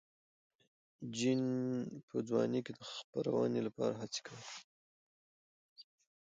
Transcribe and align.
جین 1.15 1.41
په 2.07 2.17
ځوانۍ 2.27 2.59
کې 2.65 2.73
د 2.75 2.81
خپرونې 2.93 3.61
لپاره 3.67 3.93
هڅې 4.01 4.19
کولې. 4.25 4.47